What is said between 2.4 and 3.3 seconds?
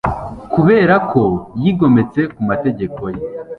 mategeko ye